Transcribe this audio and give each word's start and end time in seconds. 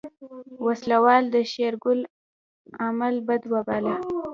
وسله 0.65 0.97
وال 1.05 1.23
د 1.33 1.35
شېرګل 1.51 1.99
عمل 2.85 3.15
بد 3.27 3.43
وباله. 3.53 3.95